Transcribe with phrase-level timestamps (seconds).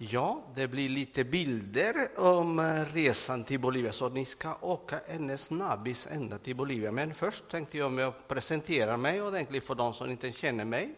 [0.00, 5.38] Ja, det blir lite bilder om eh, resan till Bolivia, så ni ska åka en
[5.38, 6.92] snabbis ända till Bolivia.
[6.92, 10.94] Men först tänkte jag presentera mig ordentligt för de som inte känner mig.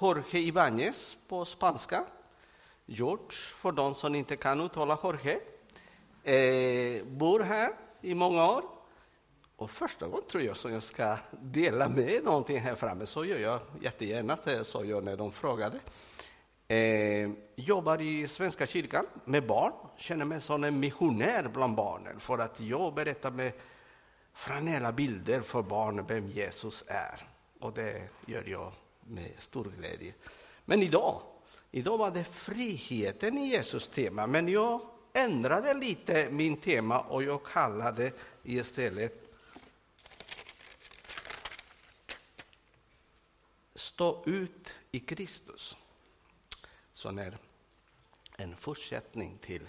[0.00, 2.04] Jorge Ibáñez på spanska.
[2.86, 5.40] George, för de som inte kan uttala Jorge.
[6.22, 8.64] Eh, bor här i många år.
[9.56, 13.38] Och första gången tror jag som jag ska dela med någonting här framme, så gör
[13.38, 15.78] jag jättegärna, så jag när de frågade.
[16.70, 22.38] Eh, jobbar i Svenska kyrkan med barn, känner mig som en missionär bland barnen för
[22.38, 23.52] att jag berättar med
[24.32, 27.26] franella bilder för barnen vem Jesus är.
[27.60, 30.14] Och det gör jag med stor glädje.
[30.64, 31.22] Men idag,
[31.70, 34.80] idag var det friheten i Jesus tema, men jag
[35.12, 39.26] ändrade lite min tema och jag kallade istället
[43.74, 45.76] Stå ut i Kristus
[47.00, 47.38] som är
[48.36, 49.68] en fortsättning till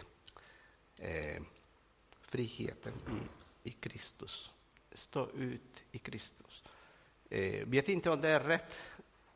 [0.97, 1.41] eh,
[2.21, 2.93] friheten
[3.63, 4.53] i, i Kristus.
[4.91, 6.63] Stå ut i Kristus.
[7.29, 8.81] Eh, vet inte om det är rätt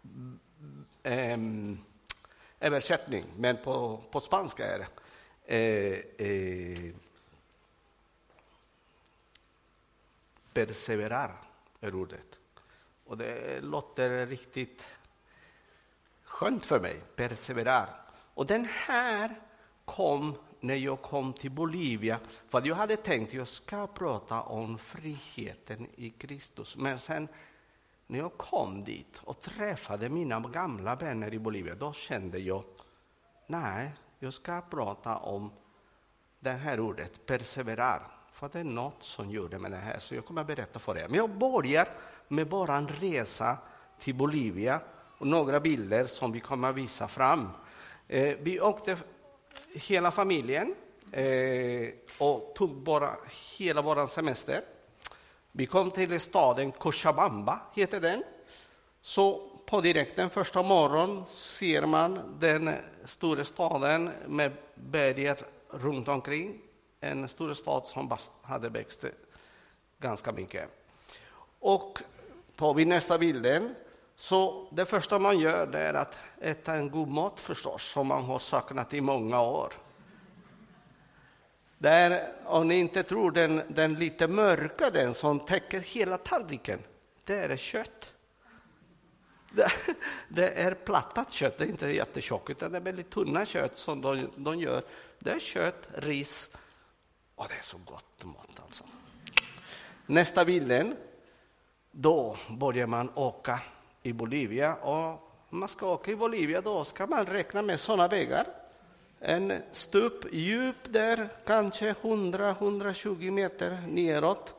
[0.03, 0.39] mm,
[1.03, 4.87] eh, översättning, men på, på spanska är det.
[5.45, 6.93] Eh, eh,
[10.53, 11.41] perseverar
[11.79, 12.39] är ordet.
[13.05, 14.87] Och det låter riktigt
[16.25, 17.89] skönt för mig, perseverar.
[18.33, 19.39] Och den här
[19.85, 24.77] kom när jag kom till Bolivia, för jag hade tänkt att jag ska prata om
[24.77, 26.77] friheten i Kristus.
[26.77, 27.27] Men sen
[28.07, 32.63] när jag kom dit och träffade mina gamla vänner i Bolivia, då kände jag,
[33.47, 35.51] nej, jag ska prata om
[36.39, 38.07] det här ordet, perseverar.
[38.31, 40.97] För det är något som gjorde med det här, så jag kommer att berätta för
[40.97, 41.07] er.
[41.07, 41.87] Men jag börjar
[42.27, 43.57] med bara en resa
[43.99, 44.81] till Bolivia
[45.17, 47.49] och några bilder som vi kommer att visa fram.
[48.07, 48.97] Eh, vi åkte
[49.73, 50.75] hela familjen
[51.11, 53.15] eh, och tog bara
[53.57, 54.61] hela vår semester.
[55.51, 58.23] Vi kom till staden Cochabamba, heter den.
[59.01, 66.61] Så på direkten första morgonen ser man den stora staden med berget runt omkring.
[66.99, 69.05] En stor stad som hade växt
[69.99, 70.69] ganska mycket.
[71.59, 71.99] Och
[72.55, 73.75] tar vi nästa bilden
[74.15, 78.23] så det första man gör det är att äta en god mat förstås, som man
[78.23, 79.73] har saknat i många år.
[81.77, 86.79] Där, om ni inte tror, den, den lite mörka, den som täcker hela tallriken,
[87.23, 88.13] det är kött.
[89.51, 89.71] Det,
[90.29, 94.01] det är plattat kött, det är inte jättetjockt, utan det är väldigt tunna kött som
[94.01, 94.83] de, de gör.
[95.19, 96.49] Det är kött, ris,
[97.35, 98.83] och det är så gott mat alltså.
[100.05, 100.97] Nästa bilden,
[101.91, 103.59] då börjar man åka
[104.05, 104.75] i Bolivia.
[104.75, 105.07] Och
[105.49, 108.45] om man ska åka i Bolivia då ska man räkna med sådana vägar.
[109.19, 114.53] En stup djup där, kanske 100-120 meter neråt.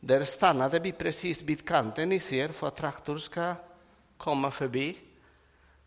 [0.00, 3.54] Där stannade vi precis vid kanten, ni ser, för att traktor ska
[4.16, 4.98] komma förbi.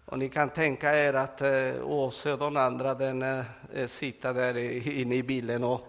[0.05, 4.33] Och ni kan tänka er att eh, Åse och de andra den, eh, eh sitter
[4.33, 4.57] där
[4.87, 5.87] inne i bilen och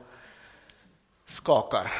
[1.24, 1.92] skakar.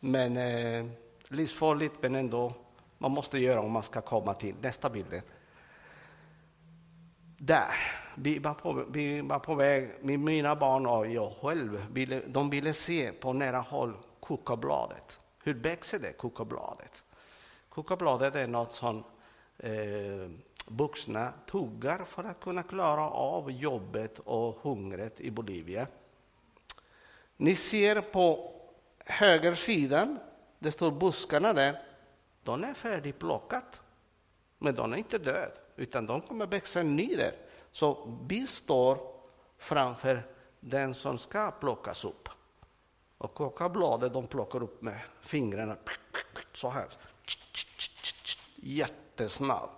[0.00, 0.86] Men eh,
[1.28, 2.54] livsfarligt, men ändå
[2.98, 5.22] man måste göra om man ska komma till nästa bild.
[7.38, 7.74] Där,
[8.14, 12.72] vi var på, vi var på väg, mina barn och jag själv, ville, de ville
[12.72, 15.20] se på nära håll kokabladet.
[15.42, 17.02] Hur växer det, kokabladet?
[17.68, 19.04] Kokabladet är något som
[19.58, 20.30] eh,
[20.66, 25.86] vuxna tuggar för att kunna klara av jobbet och hungret i Bolivia.
[27.36, 28.52] Ni ser på
[29.06, 30.18] höger sidan,
[30.58, 31.78] det står buskarna där
[32.48, 33.82] de är färdigplockat.
[34.58, 37.32] Men de är inte döda, utan de kommer växa ny där.
[37.70, 38.98] Så vi står
[39.58, 40.22] framför
[40.60, 42.28] den som ska plockas upp.
[43.18, 45.76] Och kokabladet de plockar upp med fingrarna
[46.52, 46.86] så här.
[48.56, 49.72] Jättesnabbt.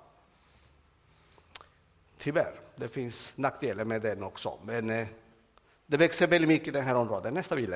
[2.19, 4.59] Tyvärr, det finns nackdelar med den också.
[4.62, 5.09] Men eh,
[5.86, 7.33] det växer väldigt mycket i det här området.
[7.33, 7.74] Nästa bild.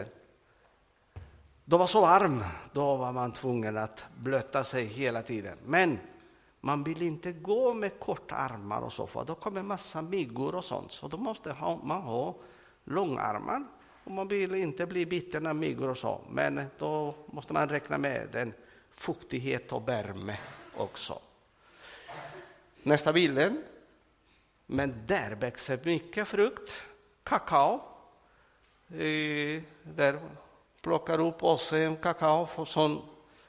[1.66, 5.58] Det var så varm, då var man tvungen att blöta sig hela tiden.
[5.64, 5.98] Men
[6.60, 10.64] man vill inte gå med korta armar och så, för då kommer massa myggor och
[10.64, 10.92] sånt.
[10.92, 12.34] Så då måste man ha
[12.84, 13.64] långarmar
[14.04, 16.20] och man vill inte bli biten av myggor och så.
[16.30, 18.52] Men då måste man räkna med den
[18.90, 20.38] fuktighet och värme
[20.76, 21.18] också.
[22.82, 23.64] Nästa bilden.
[24.66, 26.84] Men där växer mycket frukt,
[27.22, 27.80] kakao.
[28.88, 30.20] Eh, där
[30.84, 33.02] plockar upp oss en kakao som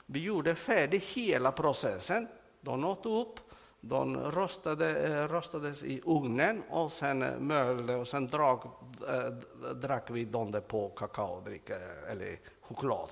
[0.05, 2.27] vi gjorde färdig hela processen.
[2.61, 3.39] De åt upp,
[3.81, 8.59] de rostade, eh, rostades i ugnen och sen eh, mölde och sen drag,
[9.07, 11.69] äh, drack vi dem på kakaodryck
[12.09, 13.09] eller choklad.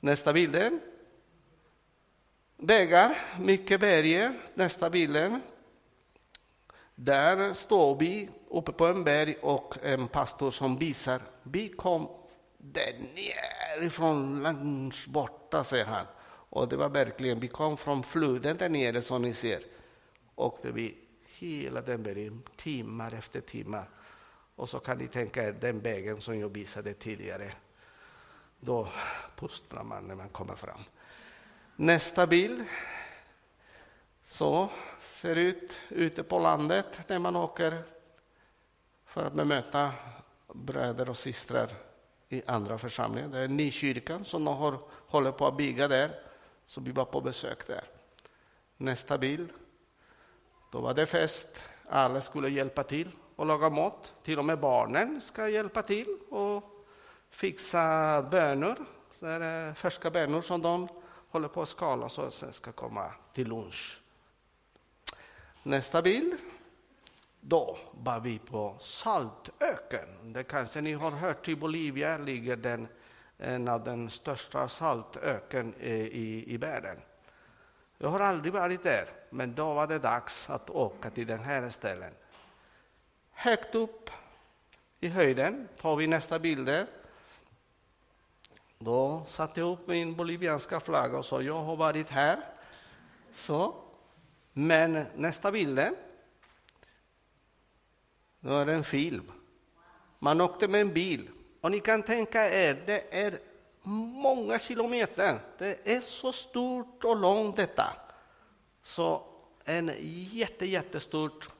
[0.00, 0.80] Nästa bild.
[2.56, 4.30] Vägar, mycket berg.
[4.54, 5.40] Nästa bild.
[6.94, 11.20] Där står vi uppe på en berg och en pastor som visar.
[11.42, 12.19] Vi kom
[12.60, 16.06] där nerifrån långt borta, säger han.
[16.52, 19.62] Och det var verkligen, vi kom från floden där nere som ni ser.
[20.34, 23.88] Åkte vi hela den bergen, timmar efter timmar.
[24.56, 27.52] Och så kan ni tänka er den vägen som jag visade tidigare.
[28.60, 28.88] Då
[29.36, 30.80] pustar man när man kommer fram.
[31.76, 32.64] Nästa bild.
[34.24, 37.82] Så ser det ut ute på landet när man åker
[39.04, 39.92] för att bemöta
[40.54, 41.70] bröder och systrar
[42.32, 43.28] i andra församlingar.
[43.28, 46.10] Det är Nykyrkan som de har, håller på att bygga där,
[46.64, 47.84] så vi var på besök där.
[48.76, 49.48] Nästa bild.
[50.72, 51.68] Då var det fest.
[51.88, 54.14] Alla skulle hjälpa till och laga mat.
[54.22, 56.64] Till och med barnen ska hjälpa till och
[57.30, 58.76] fixa bönor,
[59.12, 60.88] så är färska bönor som de
[61.30, 64.00] håller på att skala så sen ska komma till lunch.
[65.62, 66.36] Nästa bild.
[67.40, 70.32] Då var vi på saltöken.
[70.32, 72.88] Det kanske ni har hört, i Bolivia ligger den,
[73.38, 76.96] en av den största saltöken i, i världen.
[77.98, 81.70] Jag har aldrig varit där, men då var det dags att åka till den här
[81.70, 82.12] ställen.
[83.30, 84.10] Högt upp
[85.00, 86.86] i höjden tar vi nästa bild.
[88.78, 92.38] Då satte jag upp min bolivianska flagga och sa jag har varit här.
[93.32, 93.74] Så.
[94.52, 95.80] Men nästa bild
[98.40, 99.32] då är det en film.
[100.18, 101.30] Man åkte med en bil.
[101.60, 103.40] Och ni kan tänka er, det är
[103.82, 105.40] många kilometer.
[105.58, 107.86] Det är så stort och långt detta.
[108.82, 109.22] Så
[109.64, 109.90] en
[110.32, 111.50] jätte, jättestort.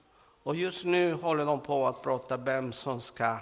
[0.42, 3.36] Och just nu håller de på att prata vem som ska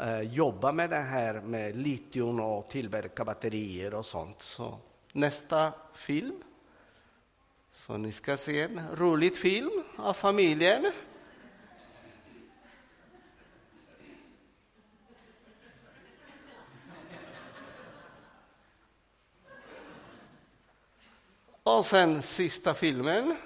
[0.00, 4.42] eh, jobba med det här med litium och tillverka batterier och sånt.
[4.42, 4.78] Så
[5.12, 6.42] nästa film.
[7.72, 10.92] Så ni ska se en rolig film av familjen.
[21.66, 23.36] Och sen sista filmen.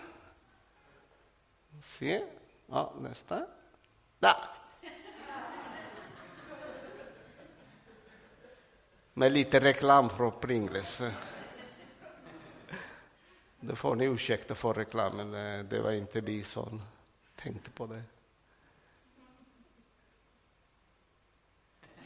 [1.83, 2.25] Se.
[2.67, 3.47] Ja, nästa.
[4.19, 4.37] Där.
[9.15, 11.03] Med lite reklam från Pringles.
[13.61, 16.83] Det får ni ursäkta för reklamen, eh, det var inte vi som
[17.37, 18.03] tänkte på det.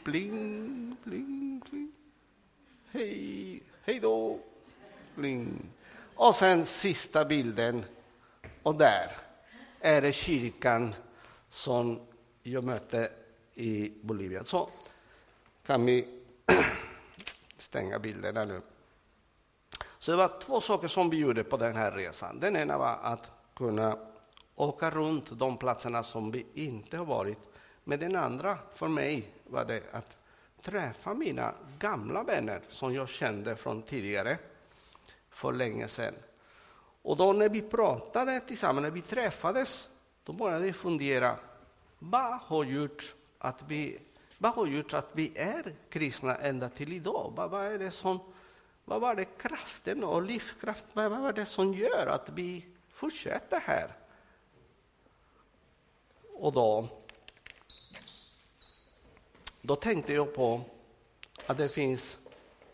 [0.03, 1.91] Bling, bling, bling.
[2.91, 4.39] Hej, hej då.
[5.15, 5.74] Bling.
[6.15, 7.85] Och sen sista bilden,
[8.63, 9.11] och där
[9.79, 10.95] är det kyrkan
[11.49, 11.99] som
[12.43, 13.11] jag mötte
[13.53, 14.43] i Bolivia.
[14.43, 14.69] Så
[15.65, 16.23] kan vi
[17.57, 18.61] stänga bilderna nu.
[19.99, 22.39] Så det var två saker som vi gjorde på den här resan.
[22.39, 23.97] Den ena var att kunna
[24.55, 27.39] åka runt de platserna som vi inte har varit.
[27.83, 30.17] Men den andra för mig var det att
[30.61, 34.37] träffa mina gamla vänner som jag kände från tidigare
[35.35, 36.15] för länge sedan.
[37.01, 39.89] Och då när vi pratade tillsammans, när vi träffades,
[40.23, 41.39] då började vi fundera,
[41.99, 43.99] vad har gjort att vi,
[44.37, 47.33] vad har gjort att vi är kristna ända till idag?
[47.35, 48.19] Vad, vad, är det som,
[48.85, 53.91] vad var det kraften och livskraften, vad var det som gör att vi fortsätter här?
[56.33, 56.87] Och då,
[59.61, 60.61] då tänkte jag på
[61.45, 62.19] att det finns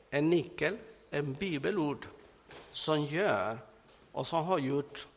[0.09, 0.77] en nyckel,
[1.09, 2.07] en bibelord
[2.71, 3.57] som gör
[4.11, 5.07] och som har gjort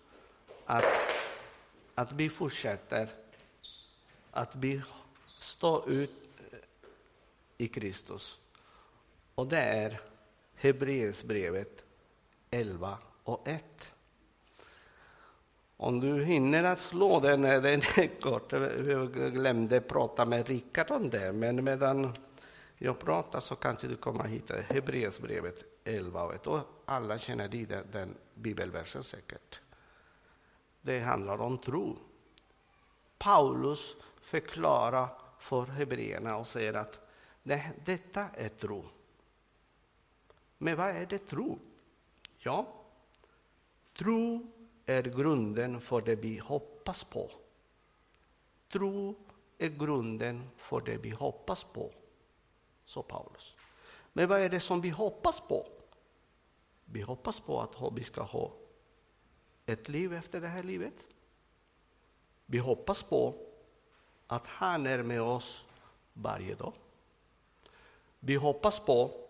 [0.67, 0.85] att,
[1.95, 3.09] att vi fortsätter
[4.31, 4.83] att vi
[5.39, 6.11] står ut
[6.53, 6.59] eh,
[7.59, 8.41] i Kristus.
[9.35, 10.01] Och det är
[10.55, 11.85] Hebreersbrevet
[12.51, 13.95] 11 och 1.
[15.77, 18.53] Om du hinner att slå den, den är kort.
[18.53, 22.13] Jag glömde prata med Rickard om det, men medan
[22.79, 26.47] jag pratar så kanske du kommer att hitta Hebreersbrevet 11 och 1.
[26.47, 29.61] Och alla känner till den, den bibelversen säkert.
[30.81, 31.99] Det handlar om tro.
[33.19, 37.01] Paulus förklarar för hebreerna och säger att
[37.43, 38.85] det, detta är tro.
[40.59, 41.59] Men vad är det tro?
[42.39, 42.67] Ja,
[43.97, 44.47] tro
[44.87, 47.31] är grunden för det vi hoppas på.
[48.69, 49.15] Tro
[49.59, 51.93] är grunden för det vi hoppas på,
[52.85, 53.57] sa Paulus.
[54.13, 55.74] Men vad är det som vi hoppas på?
[56.85, 58.53] Vi hoppas på att vi ska ha
[59.67, 61.07] ett liv efter det här livet.
[62.47, 63.35] Vi hoppas på
[64.27, 65.67] att han är med oss
[66.13, 66.73] varje dag.
[68.21, 69.29] Vi hoppas på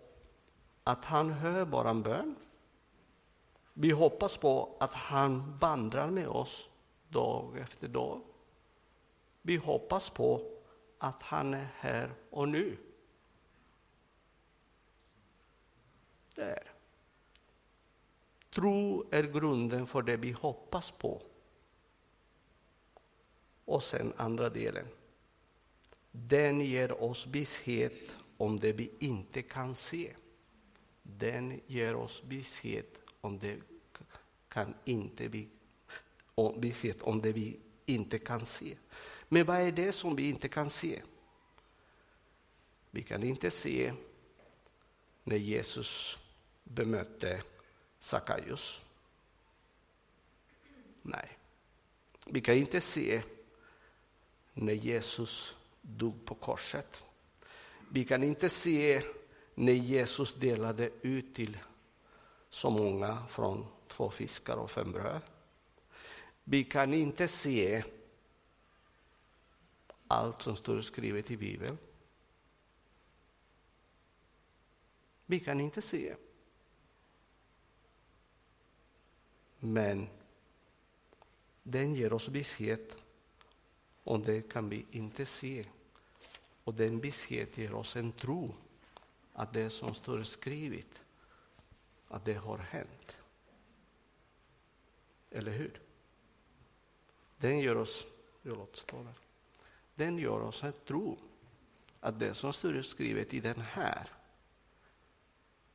[0.85, 2.37] att han hör vår bön.
[3.73, 6.71] Vi hoppas på att han vandrar med oss
[7.09, 8.21] dag efter dag.
[9.43, 10.51] Vi hoppas på
[10.99, 12.77] att han är här och nu.
[16.35, 16.74] Där.
[18.55, 21.23] Tro är grunden för det vi hoppas på.
[23.65, 24.87] Och sen andra delen.
[26.11, 30.15] Den ger oss visshet om det vi inte kan se.
[31.03, 33.59] Den ger oss visshet om det
[34.49, 35.49] kan inte vi,
[36.57, 38.77] visshet om det vi inte kan se.
[39.29, 41.03] Men vad är det som vi inte kan se?
[42.91, 43.93] Vi kan inte se
[45.25, 46.19] när Jesus
[46.65, 47.43] bemötte
[48.05, 48.83] Sackaios.
[51.03, 51.39] Nej,
[52.27, 53.23] vi kan inte se
[54.55, 57.03] när Jesus dog på korset.
[57.91, 59.03] Vi kan inte se
[59.55, 61.59] när Jesus delade ut till
[62.51, 65.23] så många från två fiskar och fem bröd.
[66.45, 67.85] Vi kan inte se
[70.09, 71.79] allt som står skrivet i Bibeln.
[75.27, 76.15] Vi kan inte se.
[79.65, 80.09] Men
[81.63, 82.97] den ger oss visshet
[84.03, 85.65] och det kan vi inte se.
[86.65, 88.55] Och den visshet ger oss en tro
[89.33, 91.03] att det som står skrivet,
[92.09, 93.17] att det har hänt.
[95.31, 95.81] Eller hur?
[97.37, 98.07] Den gör oss,
[99.95, 101.19] den gör oss en tro
[102.01, 104.09] att det som står skrivet i den här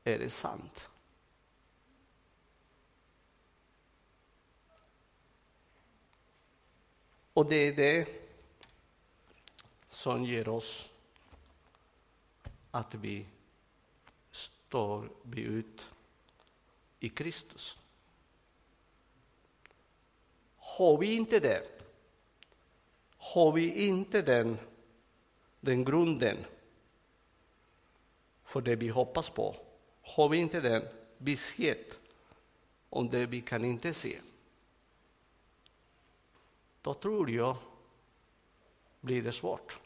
[0.04, 0.90] är det sant.
[7.40, 8.08] Och det är det
[9.90, 10.92] som ger oss
[12.72, 13.26] att vi
[14.32, 15.86] står vi ut
[17.00, 17.78] i Kristus.
[20.58, 21.64] Har vi inte det,
[23.18, 24.58] har vi inte den,
[25.60, 26.38] den grunden
[28.44, 29.56] för det vi hoppas på,
[30.02, 30.84] har vi inte den
[31.18, 32.00] visshet
[32.90, 34.20] om det vi kan inte se,
[36.82, 37.58] då tror jag
[39.02, 39.80] blir det svårt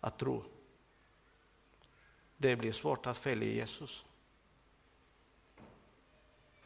[0.00, 0.44] att tro.
[2.36, 4.04] Det blir svårt att följa Jesus.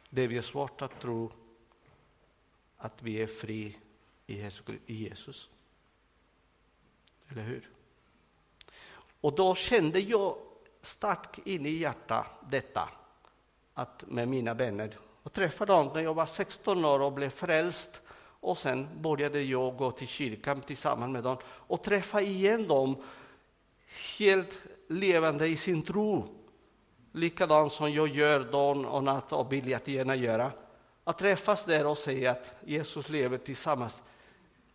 [0.09, 1.31] Det blir svårt att tro
[2.77, 3.77] att vi är fri
[4.25, 4.51] i
[4.85, 5.49] Jesus.
[7.29, 7.69] Eller hur?
[9.21, 10.37] Och då kände jag
[10.81, 12.89] starkt in i hjärtat detta,
[13.73, 18.01] att med mina vänner, och träffade dem när jag var 16 år och blev frälst
[18.39, 23.03] och sen började jag gå till kyrkan tillsammans med dem och träffa igen dem
[24.19, 26.27] helt levande i sin tro.
[27.11, 30.51] Likadant som jag gör dag och natt och vill gärna göra.
[31.03, 34.03] Att träffas där och säga att Jesus lever tillsammans,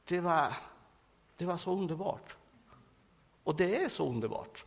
[0.04, 0.47] det var,
[1.37, 2.37] det var så underbart.
[3.44, 4.64] Och det är så underbart.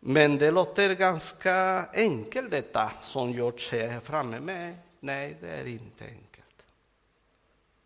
[0.00, 4.40] Men det låter ganska enkelt detta som jag ser här framme.
[4.40, 6.62] med nej, det är inte enkelt.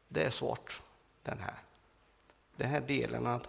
[0.08, 0.82] Det är svårt,
[1.22, 1.58] den här.
[2.56, 3.48] Den här delen att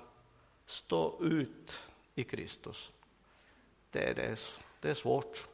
[0.65, 1.83] stå ut
[2.15, 2.91] i Kristus.
[3.91, 4.39] Det är, det,
[4.79, 5.47] det är svårt.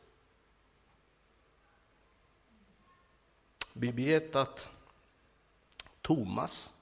[3.73, 4.69] Vi vet att
[6.01, 6.73] Thomas,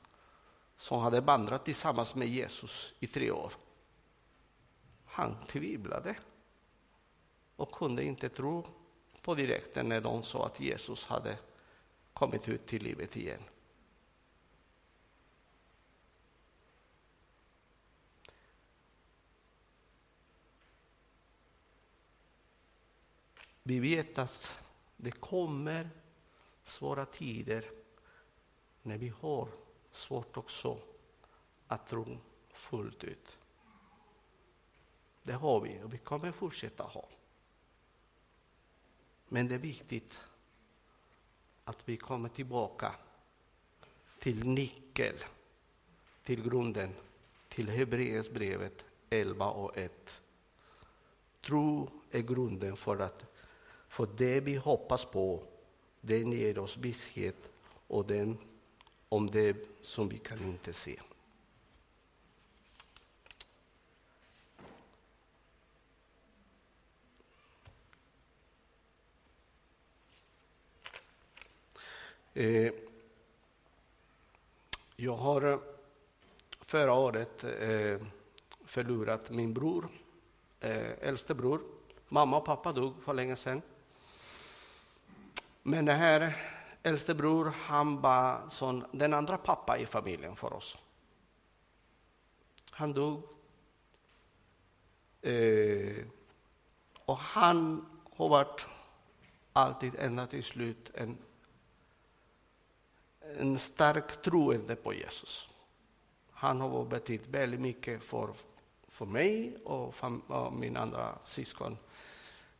[0.78, 3.54] som hade vandrat tillsammans med Jesus i tre år,
[5.06, 6.16] han tvivlade
[7.56, 8.68] och kunde inte tro
[9.30, 11.38] på direkten när de sa att Jesus hade
[12.14, 13.44] kommit ut till livet igen.
[23.64, 24.58] Vi vet att
[24.98, 25.90] det kommer
[26.64, 27.66] svåra tider
[28.82, 29.48] när vi har
[29.92, 30.78] svårt också
[31.68, 32.18] att tro
[32.54, 33.38] fullt ut.
[35.24, 37.19] Det har vi och vi kommer fortsätta ha.
[39.30, 40.20] Men det är viktigt
[41.64, 42.96] att vi kommer tillbaka
[44.20, 45.16] till nyckel,
[46.24, 46.94] till grunden,
[47.50, 50.22] till Hebreerbrevet 11 och 1.
[51.42, 53.26] Tro är grunden för, att,
[53.90, 55.44] för det vi hoppas på,
[56.02, 57.52] den ger oss visshet
[57.88, 58.38] och den,
[59.10, 61.00] om det som vi kan inte se.
[72.40, 72.72] Eh,
[74.96, 75.60] jag har eh,
[76.62, 78.02] förra året eh,
[78.66, 79.90] förlorat min bror,
[81.02, 81.62] äldste bror.
[82.08, 83.62] Mamma och pappa dog för länge sedan.
[85.64, 86.38] Men den här
[86.84, 90.78] äldste bror, han var som den andra pappa i familjen för oss.
[92.70, 93.24] Han dog.
[97.06, 98.68] och han har varit
[99.54, 101.18] alltid ända till slut en
[103.38, 105.50] en stark troende på Jesus.
[106.32, 108.34] Han har betytt väldigt mycket för,
[108.88, 111.78] för mig och, fam, och min andra syskon.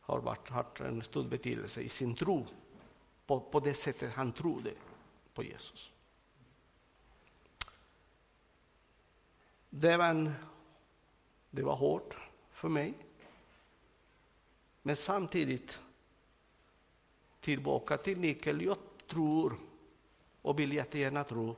[0.00, 2.46] har varit, haft en stor betydelse i sin tro,
[3.26, 4.70] på, på det sättet han trodde
[5.34, 5.92] på Jesus.
[9.70, 10.32] Det var, en,
[11.50, 12.16] det var hårt
[12.52, 12.94] för mig.
[14.82, 15.80] Men samtidigt,
[17.40, 18.76] tillbaka till Nikel, jag
[19.08, 19.69] tror
[20.42, 21.56] och vill jättegärna tro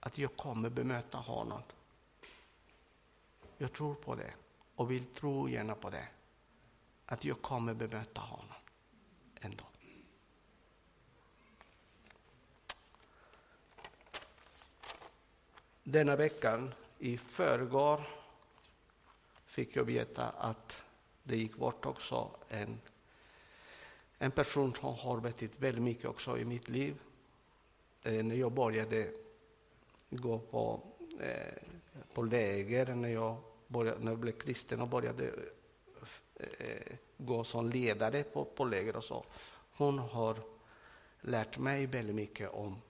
[0.00, 1.62] att jag kommer bemöta honom.
[3.58, 4.34] Jag tror på det
[4.76, 6.08] och vill tro gärna på det.
[7.06, 8.54] Att jag kommer bemöta honom
[9.40, 9.64] ändå.
[15.84, 18.06] Denna veckan, i förrgår,
[19.46, 20.84] fick jag veta att
[21.22, 22.80] det gick bort också en,
[24.18, 26.98] en person som har betytt väldigt mycket också i mitt liv.
[28.06, 29.08] Eh, när jag började
[30.10, 30.80] gå på,
[31.20, 31.54] eh,
[32.14, 33.36] på läger, när jag,
[33.68, 35.30] började, när jag blev kristen och började
[36.34, 39.24] eh, gå som ledare på, på läger och så.
[39.76, 40.36] Hon har
[41.20, 42.82] lärt mig väldigt mycket om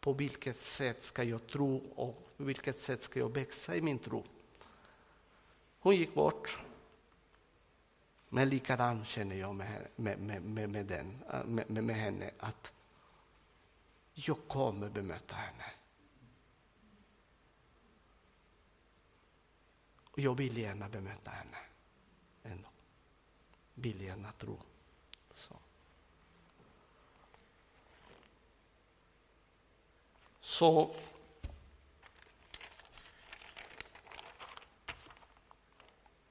[0.00, 3.98] på vilket sätt ska jag tro och på vilket sätt ska jag växa i min
[3.98, 4.24] tro.
[5.80, 6.60] Hon gick bort.
[8.28, 12.72] Men likadant känner jag med, med, med, med, den, eh, med, med henne att
[14.14, 15.64] jag kommer bemöta henne.
[20.04, 21.56] Och jag vill gärna bemöta henne.
[22.42, 22.68] Ändå.
[23.74, 24.60] Vill gärna tro.
[25.34, 25.56] Så.
[30.40, 30.94] Så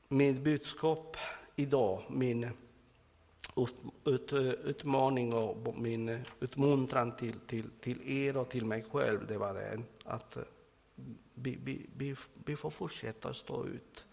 [0.07, 1.17] mitt budskap
[1.55, 2.51] idag, min
[4.05, 4.33] ut,
[4.63, 9.85] utmaning och min utmuntran till, till, till er och till mig själv, det var den
[10.03, 10.43] att eh,
[11.33, 14.05] vi, vi, vi, vi får fortsätta stå ut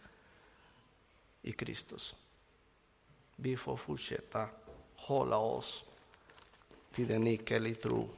[1.42, 2.16] i Kristus.
[3.36, 4.48] Vi får fortsätta
[4.94, 5.84] hålla oss
[6.92, 8.08] till den icke tro.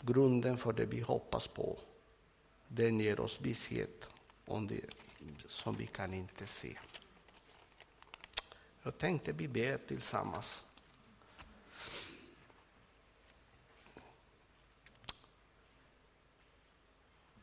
[0.00, 1.78] Grunden för det vi hoppas på,
[2.68, 4.08] den ger oss visshet
[4.44, 4.84] om det
[5.48, 6.78] som vi kan inte se.
[8.86, 10.66] Jag tänkte vi ber tillsammans.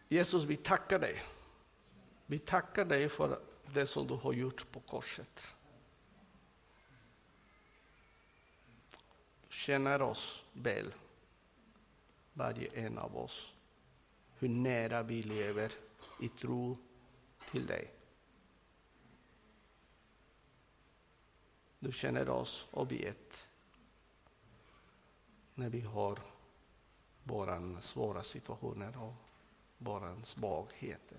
[0.08, 1.21] Jesus, vi tackar dig.
[2.25, 3.39] Vi tackar dig för
[3.73, 5.47] det som du har gjort på korset.
[9.47, 10.93] Du känner oss väl,
[12.34, 13.56] varje en av oss,
[14.39, 15.71] hur nära vi lever
[16.21, 16.77] i tro
[17.51, 18.02] till dig.
[21.84, 23.48] Du känner oss objekt
[25.56, 26.19] när vi har
[27.24, 29.13] våra svåra situationer och
[29.78, 31.17] våra svagheter.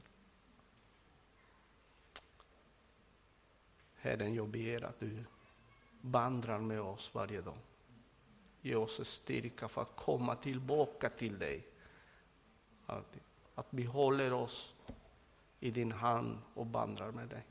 [3.94, 5.24] Herren, jag ber att du
[6.00, 7.58] vandrar med oss varje dag.
[8.60, 11.66] Ge oss styrka för att komma tillbaka till dig.
[12.86, 13.16] Att,
[13.54, 14.74] att vi håller oss
[15.60, 17.46] i din hand och vandrar med dig.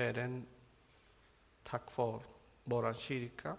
[0.00, 0.46] Herren,
[1.62, 2.20] tack för
[2.64, 3.56] vår kyrka.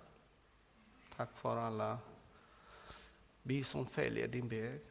[1.15, 1.99] Tack för alla
[3.43, 4.82] vi som följer din väg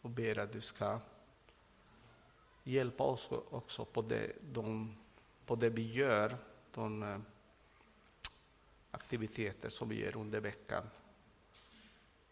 [0.00, 1.00] och ber att du ska
[2.62, 4.96] hjälpa oss också på det, de,
[5.46, 6.36] på det vi gör,
[6.70, 7.18] de eh,
[8.90, 10.90] aktiviteter som vi gör under veckan.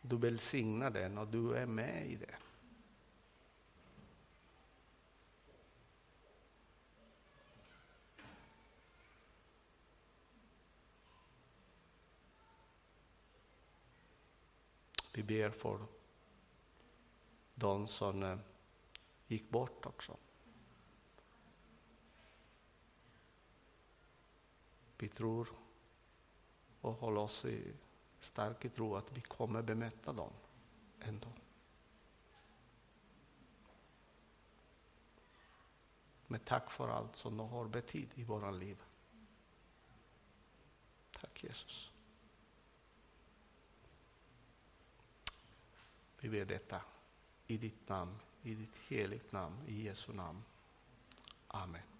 [0.00, 2.34] Du välsignar den och du är med i det.
[15.12, 15.86] Vi ber för
[17.54, 18.38] de som eh,
[19.26, 20.16] gick bort också.
[24.98, 25.48] Vi tror
[26.80, 27.72] och håller oss i
[28.20, 30.32] stark i tro att vi kommer bemöta dem
[31.00, 31.28] ändå.
[36.26, 38.82] Men tack för allt som du har betytt i våra liv.
[41.12, 41.91] Tack Jesus.
[46.22, 46.80] Vi ber detta
[47.46, 50.44] i ditt namn, i ditt heligt namn, i Jesu namn.
[51.48, 51.91] Amen.